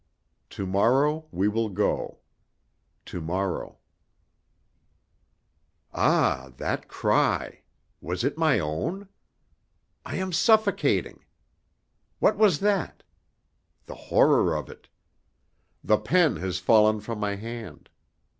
To 0.49 0.65
morrow 0.65 1.27
we 1.29 1.47
will 1.47 1.69
go. 1.69 2.21
To 3.05 3.21
morrow 3.21 3.77
Ah, 5.93 6.51
that 6.57 6.87
cry! 6.87 7.61
Was 8.01 8.23
it 8.23 8.35
my 8.35 8.57
own? 8.57 9.09
I 10.03 10.15
am 10.15 10.33
suffocating! 10.33 11.23
What 12.17 12.35
was 12.35 12.61
that? 12.61 13.03
The 13.85 13.93
horror 14.09 14.55
of 14.55 14.71
it! 14.71 14.87
The 15.83 15.99
pen 15.99 16.37
has 16.37 16.57
fallen 16.57 16.99
from 16.99 17.19
my 17.19 17.35
hand. 17.35 17.87